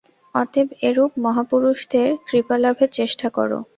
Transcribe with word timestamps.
অতএব 0.35 0.69
এরূপ 0.81 1.11
মহাপুরুষদের 1.25 2.09
কৃপালাভের 2.27 2.89
চেষ্টা 2.93 3.27
কর। 3.29 3.49